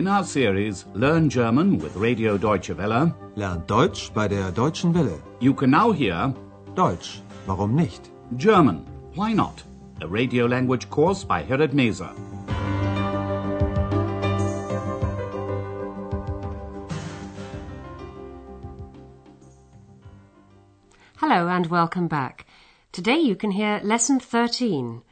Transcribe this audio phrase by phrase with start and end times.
[0.00, 5.20] In our series Learn German with Radio Deutsche Welle, Lernt Deutsch bei der Deutschen Welle.
[5.40, 6.32] you can now hear
[6.74, 8.08] Deutsch, warum nicht?
[8.38, 9.62] German, Why Not?
[10.00, 12.08] A radio language course by Herrad Meese.
[21.18, 22.46] Hello and welcome back.
[22.90, 25.02] Today you can hear Lesson 13.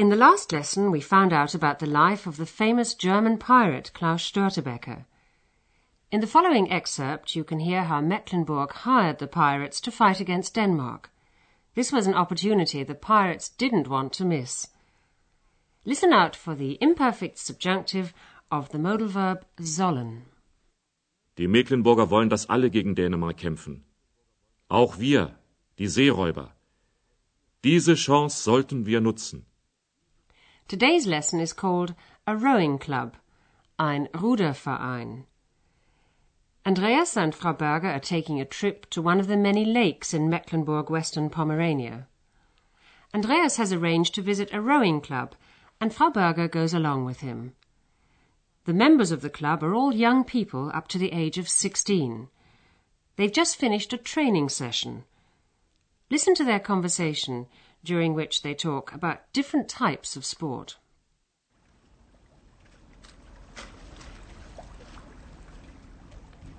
[0.00, 3.90] In the last lesson, we found out about the life of the famous German pirate
[3.92, 5.04] Klaus Störtebeker.
[6.10, 10.54] In the following excerpt, you can hear how Mecklenburg hired the pirates to fight against
[10.54, 11.10] Denmark.
[11.74, 14.68] This was an opportunity the pirates didn't want to miss.
[15.84, 18.14] Listen out for the imperfect subjunctive
[18.50, 20.22] of the modal verb sollen.
[21.36, 23.84] Die Mecklenburger wollen, dass alle gegen Dänemark kämpfen.
[24.70, 25.38] Auch wir,
[25.78, 26.54] die Seeräuber.
[27.64, 29.44] Diese Chance sollten wir nutzen.
[30.70, 31.96] Today's lesson is called
[32.28, 33.16] a rowing club,
[33.76, 35.24] ein Ruderverein.
[36.64, 40.30] Andreas and Frau Berger are taking a trip to one of the many lakes in
[40.30, 42.06] Mecklenburg-Western Pomerania.
[43.12, 45.34] Andreas has arranged to visit a rowing club,
[45.80, 47.56] and Frau Berger goes along with him.
[48.64, 52.28] The members of the club are all young people up to the age of 16.
[53.16, 55.02] They've just finished a training session.
[56.10, 57.48] Listen to their conversation,
[57.84, 60.78] during which they talk about different types of sport.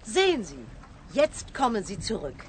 [0.04, 0.66] Sehen Sie,
[1.14, 2.46] jetzt kommen Sie zurück.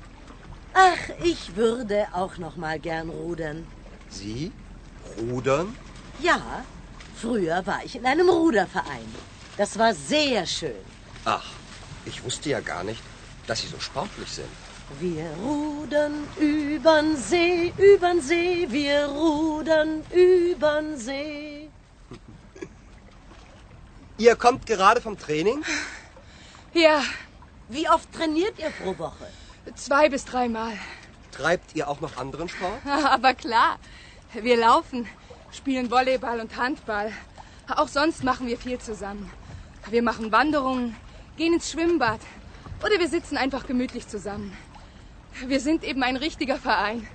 [0.75, 3.67] Ach, ich würde auch noch mal gern rudern.
[4.09, 4.50] Sie?
[5.19, 5.77] Rudern?
[6.20, 6.65] Ja,
[7.15, 9.15] früher war ich in einem Ruderverein.
[9.56, 10.84] Das war sehr schön.
[11.25, 11.45] Ach,
[12.06, 13.03] ich wusste ja gar nicht,
[13.47, 14.48] dass Sie so sportlich sind.
[15.00, 21.68] Wir rudern übern See, übern See, wir rudern übern See.
[24.18, 25.64] Ihr kommt gerade vom Training?
[26.75, 27.02] Ja,
[27.69, 29.26] Wie oft trainiert ihr pro Woche?
[29.76, 30.72] zwei bis dreimal.
[31.31, 32.84] Treibt ihr auch noch anderen Sport?
[32.84, 33.78] Aber klar,
[34.34, 35.08] wir laufen,
[35.50, 37.12] spielen Volleyball und Handball.
[37.75, 39.31] Auch sonst machen wir viel zusammen.
[39.88, 40.94] Wir machen Wanderungen,
[41.36, 42.20] gehen ins Schwimmbad
[42.84, 44.56] oder wir sitzen einfach gemütlich zusammen.
[45.47, 47.06] Wir sind eben ein richtiger Verein.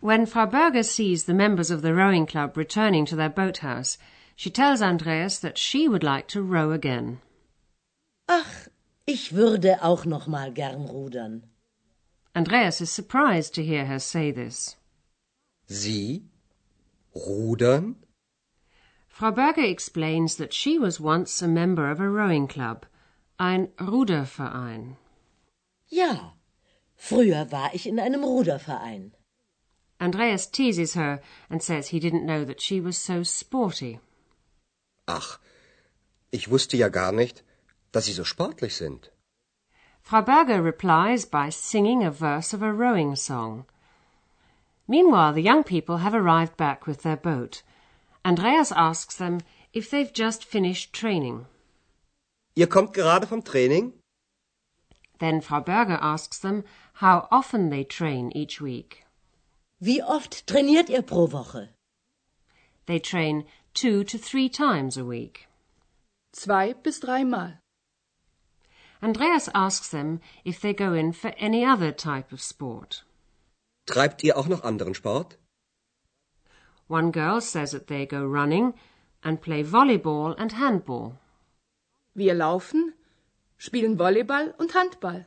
[0.00, 3.98] When Frau Berger sees the members of the rowing club returning to their boathouse,
[4.36, 7.20] she tells Andreas that she would like to row again.
[8.28, 8.68] Ach,
[9.06, 11.42] ich würde auch noch mal gern rudern.
[12.36, 14.76] Andreas is surprised to hear her say this.
[15.66, 16.22] Sie?
[17.16, 17.96] Rudern?
[19.08, 22.86] Frau Berger explains that she was once a member of a rowing club,
[23.40, 24.96] ein Ruderverein.
[25.88, 26.34] Ja,
[26.96, 29.12] früher war ich in einem Ruderverein.
[29.98, 33.98] Andreas teases her and says he didn't know that she was so sporty.
[35.06, 35.38] Ach,
[36.30, 37.42] ich wusste ja gar nicht,
[37.92, 39.10] dass Sie so sportlich sind.
[40.02, 43.64] Frau Berger replies by singing a verse of a rowing song.
[44.86, 47.62] Meanwhile, the young people have arrived back with their boat.
[48.24, 49.40] Andreas asks them
[49.72, 51.46] if they've just finished training.
[52.54, 53.92] Ihr kommt gerade vom Training?
[55.18, 56.64] Then Frau Berger asks them
[56.94, 59.04] how often they train each week.
[59.80, 61.68] Wie oft trainiert ihr pro Woche?
[62.86, 65.46] They train two to three times a week.
[66.32, 67.58] Zwei bis dreimal.
[69.00, 73.04] Andreas asks them if they go in for any other type of sport.
[73.86, 75.36] Treibt ihr auch noch anderen Sport?
[76.88, 78.74] One girl says that they go running
[79.22, 81.18] and play volleyball and handball.
[82.14, 82.94] Wir laufen,
[83.58, 85.26] spielen Volleyball und Handball.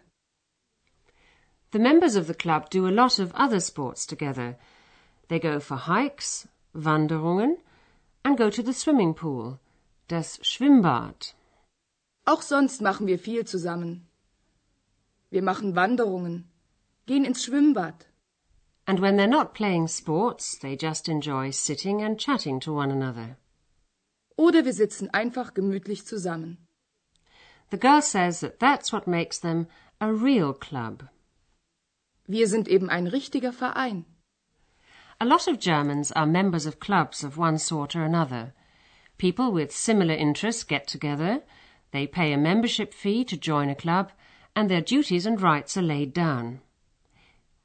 [1.71, 4.57] The members of the club do a lot of other sports together.
[5.29, 7.57] They go for hikes, Wanderungen,
[8.23, 9.59] and go to the swimming pool,
[10.07, 11.33] das Schwimmbad.
[12.25, 14.07] Auch sonst machen wir viel zusammen.
[15.29, 16.49] Wir machen Wanderungen,
[17.05, 18.07] gehen ins Schwimmbad.
[18.85, 23.37] And when they're not playing sports, they just enjoy sitting and chatting to one another.
[24.35, 26.57] Oder wir sitzen einfach gemütlich zusammen.
[27.71, 29.67] The girl says that that's what makes them
[30.01, 31.07] a real club.
[32.27, 34.05] Wir sind eben ein richtiger Verein.
[35.21, 38.53] A lot of Germans are members of clubs of one sort or another.
[39.17, 41.43] People with similar interests get together,
[41.91, 44.11] they pay a membership fee to join a club,
[44.53, 46.59] and their duties and rights are laid down.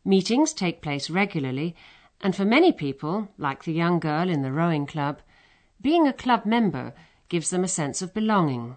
[0.05, 1.75] Meetings take place regularly,
[2.21, 5.21] and for many people, like the young girl in the rowing club,
[5.81, 6.95] being a club member
[7.29, 8.77] gives them a sense of belonging.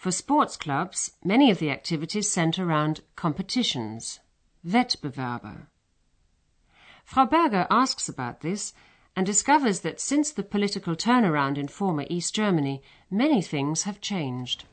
[0.00, 4.20] For sports clubs, many of the activities centre around competitions,
[4.66, 5.66] Wettbewerbe.
[7.04, 8.72] Frau Berger asks about this
[9.14, 12.80] and discovers that since the political turnaround in former East Germany,
[13.10, 14.64] many things have changed.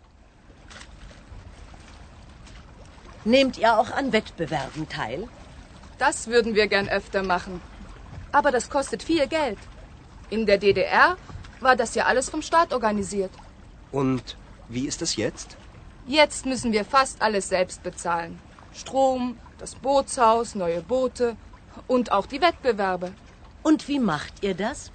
[3.26, 5.28] Nehmt ihr auch an Wettbewerben teil?
[5.98, 7.60] Das würden wir gern öfter machen.
[8.32, 9.60] Aber das kostet viel Geld.
[10.30, 11.18] In der DDR
[11.60, 13.32] war das ja alles vom Staat organisiert.
[13.92, 14.38] Und
[14.70, 15.58] wie ist es jetzt?
[16.06, 18.40] Jetzt müssen wir fast alles selbst bezahlen.
[18.74, 21.36] Strom, das Bootshaus, neue Boote
[21.88, 23.12] und auch die Wettbewerbe.
[23.64, 24.92] Und wie macht ihr das?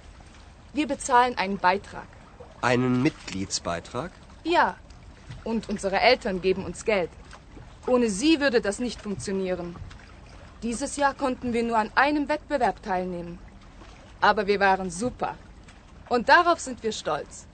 [0.73, 2.07] Wir bezahlen einen Beitrag.
[2.61, 4.11] Einen Mitgliedsbeitrag?
[4.43, 4.77] Ja.
[5.43, 7.09] Und unsere Eltern geben uns Geld.
[7.85, 9.75] Ohne sie würde das nicht funktionieren.
[10.63, 13.37] Dieses Jahr konnten wir nur an einem Wettbewerb teilnehmen.
[14.21, 15.35] Aber wir waren super.
[16.07, 17.45] Und darauf sind wir stolz.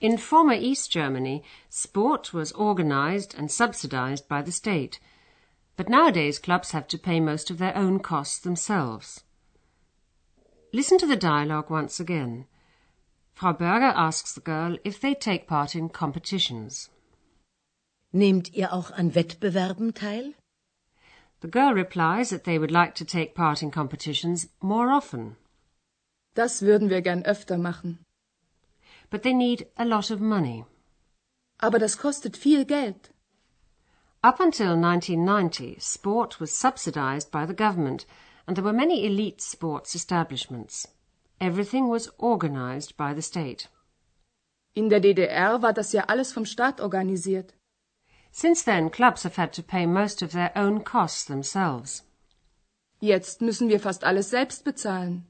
[0.00, 5.00] In former East Germany, sport was organized and subsidized by the state.
[5.76, 9.24] But nowadays clubs have to pay most of their own costs themselves.
[10.72, 12.46] Listen to the dialogue once again.
[13.34, 16.90] Frau Berger asks the girl if they take part in competitions.
[18.12, 20.34] Nehmt ihr auch an Wettbewerben teil?
[21.40, 25.36] The girl replies that they would like to take part in competitions more often.
[26.34, 28.04] Das würden wir gern öfter machen.
[29.10, 30.64] But they need a lot of money.
[31.60, 33.10] Aber das kostet viel Geld.
[34.22, 38.04] Up until 1990, sport was subsidized by the government,
[38.46, 40.88] and there were many elite sports establishments.
[41.40, 43.68] Everything was organized by the state.
[44.74, 47.54] In der DDR war das ja alles vom Staat organisiert.
[48.30, 52.02] Since then, clubs have had to pay most of their own costs themselves.
[53.00, 55.26] Jetzt müssen wir fast alles selbst bezahlen.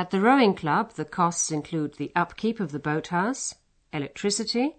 [0.00, 3.56] At the rowing club, the costs include the upkeep of the boathouse,
[3.92, 4.76] electricity,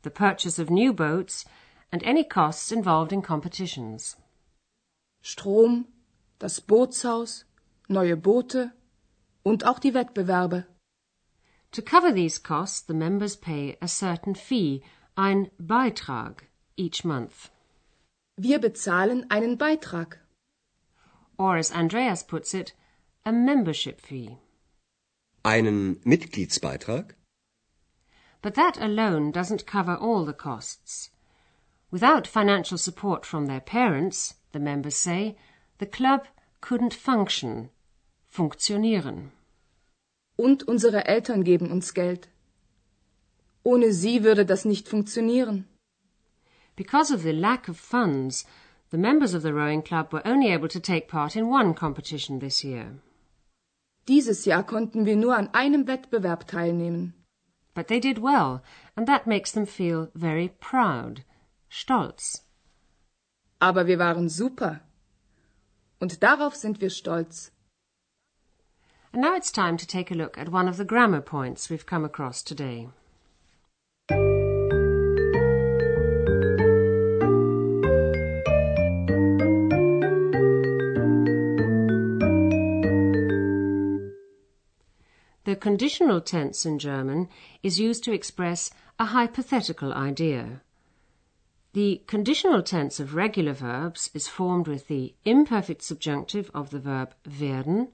[0.00, 1.44] the purchase of new boats,
[1.92, 4.16] and any costs involved in competitions.
[5.20, 5.88] Strom,
[6.38, 7.44] das Bootshaus,
[7.90, 8.72] neue Boote
[9.44, 10.64] und auch die Wettbewerbe.
[11.72, 14.82] To cover these costs, the members pay a certain fee,
[15.18, 16.48] ein Beitrag,
[16.78, 17.50] each month.
[18.38, 20.16] Wir bezahlen einen Beitrag.
[21.38, 22.72] Or as Andreas puts it,
[23.26, 24.38] a membership fee.
[25.46, 27.14] Einen Mitgliedsbeitrag?
[28.42, 31.10] But that alone doesn't cover all the costs.
[31.92, 35.36] Without financial support from their parents, the members say,
[35.78, 36.26] the club
[36.60, 37.70] couldn't function,
[38.28, 39.30] funktionieren.
[40.36, 42.26] Und unsere Eltern geben uns Geld.
[43.62, 45.66] Ohne sie würde das nicht funktionieren.
[46.74, 48.46] Because of the lack of funds,
[48.90, 52.40] the members of the rowing club were only able to take part in one competition
[52.40, 52.98] this year.
[54.08, 57.14] Dieses Jahr konnten wir nur an einem Wettbewerb teilnehmen.
[57.74, 58.62] But they did well,
[58.94, 61.24] and that makes them feel very proud,
[61.68, 62.44] stolz.
[63.60, 64.80] Aber wir waren super.
[66.00, 67.52] Und darauf sind wir stolz.
[69.12, 71.86] And now it's time to take a look at one of the grammar points we've
[71.86, 72.88] come across today.
[85.56, 87.30] The conditional tense in German
[87.62, 90.60] is used to express a hypothetical idea.
[91.72, 97.14] The conditional tense of regular verbs is formed with the imperfect subjunctive of the verb
[97.24, 97.88] werden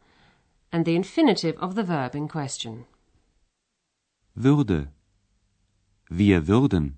[0.72, 2.86] and the infinitive of the verb in question.
[4.36, 4.88] Würde.
[6.10, 6.96] Wir würden.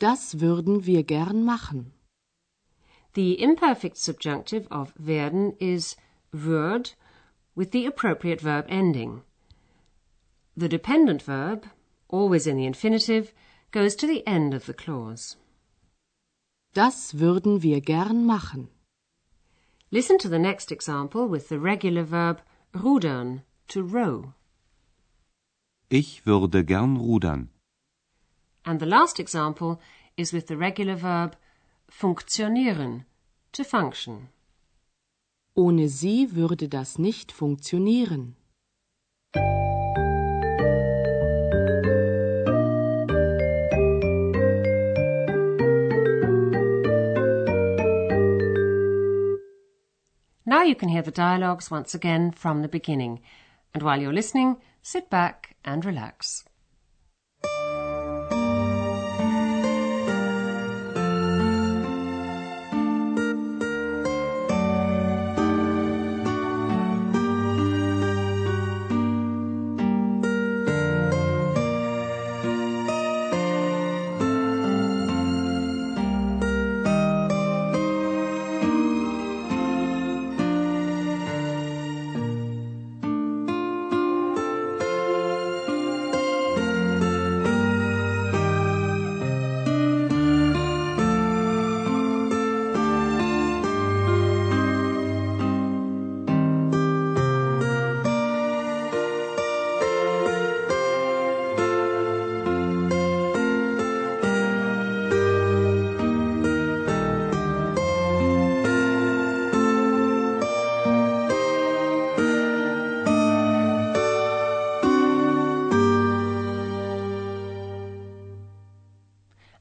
[0.00, 1.92] Das würden wir gern machen.
[3.14, 5.94] The imperfect subjunctive of werden is
[6.32, 6.96] würd
[7.58, 9.22] with the appropriate verb ending.
[10.56, 11.66] The dependent verb,
[12.08, 13.34] always in the infinitive,
[13.72, 15.36] goes to the end of the clause.
[16.72, 18.68] Das würden wir gern machen.
[19.90, 24.34] Listen to the next example with the regular verb rudern, to row.
[25.90, 27.48] Ich würde gern rudern.
[28.64, 29.80] And the last example
[30.16, 31.34] is with the regular verb
[31.90, 33.04] funktionieren,
[33.50, 34.28] to function.
[35.58, 38.36] Ohne sie würde das nicht funktionieren.
[50.44, 53.20] Now you can hear the dialogues once again from the beginning.
[53.74, 56.44] And while you're listening, sit back and relax.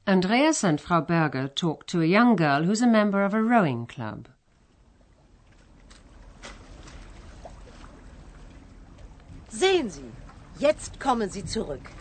[0.10, 3.86] Andreas and Frau Berger talk to a young girl who's a member of a rowing
[3.86, 4.30] club.
[9.50, 10.10] Sehen Sie,
[10.60, 11.92] jetzt kommen Sie zurück.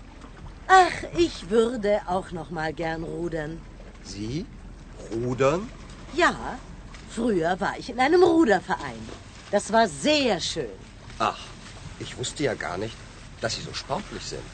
[0.68, 3.60] Ach, ich würde auch noch mal gern rudern.
[4.04, 4.46] Sie?
[5.10, 5.68] Rudern?
[6.14, 6.60] Ja,
[7.10, 9.02] früher war ich in einem Ruderverein.
[9.50, 10.78] Das war sehr schön.
[11.18, 11.40] Ach,
[11.98, 12.96] ich wusste ja gar nicht,
[13.40, 14.44] dass Sie so sportlich sind.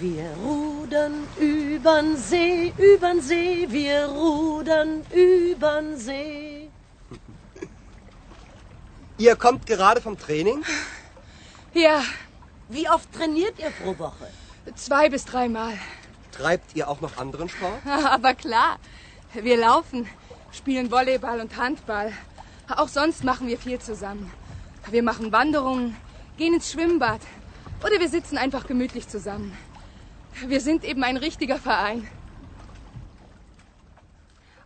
[0.00, 6.68] Wir rudern übern See, übern See, wir rudern übern See.
[9.18, 10.64] Ihr kommt gerade vom Training?
[11.74, 12.02] Ja,
[12.68, 14.26] Wie oft trainiert ihr pro Woche?
[14.76, 15.74] zwei bis dreimal.
[16.32, 17.84] Treibt ihr auch noch anderen Sport?
[18.06, 18.78] Aber klar,
[19.34, 20.08] wir laufen,
[20.52, 22.12] spielen Volleyball und Handball.
[22.74, 24.32] Auch sonst machen wir viel zusammen.
[24.90, 25.96] Wir machen Wanderungen,
[26.38, 27.20] gehen ins Schwimmbad
[27.84, 29.52] oder wir sitzen einfach gemütlich zusammen.
[30.40, 32.08] Wir sind eben ein richtiger Verein.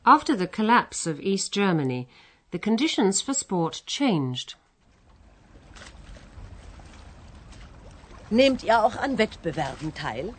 [0.05, 2.07] After the collapse of East Germany,
[2.53, 4.57] the conditions for sport changed.
[8.31, 10.33] Nehmt ihr auch an Wettbewerben teil?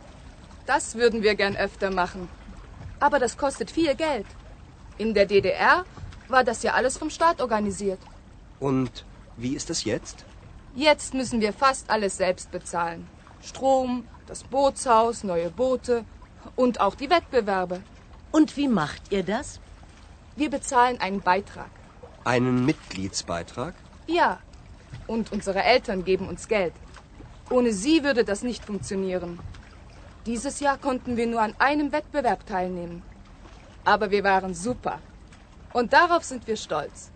[0.66, 2.28] Das würden wir gern öfter machen.
[3.00, 4.26] Aber das kostet viel Geld.
[4.98, 5.84] In der DDR
[6.28, 8.00] war das ja alles vom Staat organisiert.
[8.60, 9.04] Und
[9.36, 10.24] wie ist es jetzt?
[10.74, 13.06] Jetzt müssen wir fast alles selbst bezahlen.
[13.42, 16.04] Strom, das Bootshaus, neue Boote
[16.56, 17.82] und auch die Wettbewerbe.
[18.30, 19.60] Und wie macht ihr das?
[20.36, 21.70] Wir bezahlen einen Beitrag.
[22.24, 23.74] Einen Mitgliedsbeitrag?
[24.06, 24.38] Ja.
[25.06, 26.74] Und unsere Eltern geben uns Geld.
[27.50, 29.38] Ohne sie würde das nicht funktionieren.
[30.26, 33.02] Dieses Jahr konnten wir nur an einem Wettbewerb teilnehmen.
[33.84, 34.98] Aber wir waren super.
[35.72, 37.10] Und darauf sind wir stolz.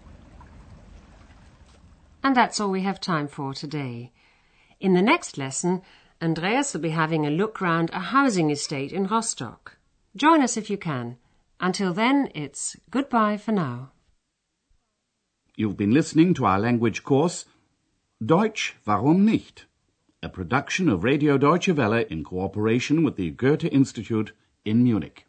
[2.23, 4.11] And that's all we have time for today.
[4.79, 5.83] In the next lesson,
[6.23, 9.77] Andreas will be having a look round a housing estate in Rostock.
[10.15, 11.17] Join us if you can.
[11.59, 13.91] Until then, it's goodbye for now.
[15.57, 17.45] You've been listening to our language course
[18.25, 19.67] Deutsch, warum nicht?
[20.23, 24.31] A production of Radio Deutsche Welle in cooperation with the Goethe Institute
[24.65, 25.27] in Munich.